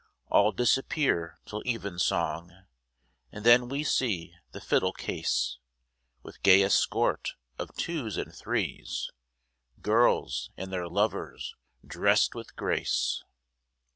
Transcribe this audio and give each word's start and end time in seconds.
All 0.31 0.51
disappear 0.51 1.37
till 1.45 1.61
evensong, 1.63 2.51
And 3.31 3.45
then 3.45 3.69
we 3.69 3.83
see 3.83 4.33
the 4.51 4.59
fiddle 4.59 4.93
case, 4.93 5.59
With 6.23 6.41
gay 6.41 6.63
escort 6.63 7.35
of 7.59 7.71
twos 7.75 8.17
and 8.17 8.33
threes, 8.33 9.11
Girls 9.79 10.49
and 10.57 10.73
their 10.73 10.87
lovers 10.87 11.53
drest 11.85 12.33
with 12.33 12.55
grace. 12.55 13.23